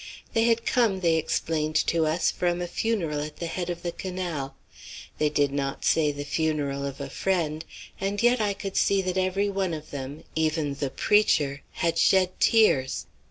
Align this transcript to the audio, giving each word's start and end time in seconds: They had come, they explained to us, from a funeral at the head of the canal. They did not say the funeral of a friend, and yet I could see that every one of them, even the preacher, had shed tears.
They 0.33 0.45
had 0.45 0.65
come, 0.65 1.01
they 1.01 1.17
explained 1.17 1.75
to 1.85 2.07
us, 2.07 2.31
from 2.31 2.59
a 2.59 2.65
funeral 2.67 3.19
at 3.21 3.37
the 3.37 3.45
head 3.45 3.69
of 3.69 3.83
the 3.83 3.91
canal. 3.91 4.55
They 5.19 5.29
did 5.29 5.51
not 5.51 5.85
say 5.85 6.11
the 6.11 6.25
funeral 6.25 6.83
of 6.87 6.99
a 6.99 7.07
friend, 7.07 7.63
and 7.99 8.23
yet 8.23 8.41
I 8.41 8.53
could 8.55 8.75
see 8.75 9.03
that 9.03 9.15
every 9.19 9.47
one 9.49 9.75
of 9.75 9.91
them, 9.91 10.23
even 10.33 10.73
the 10.73 10.89
preacher, 10.89 11.61
had 11.85 11.99
shed 11.99 12.39
tears. 12.39 13.05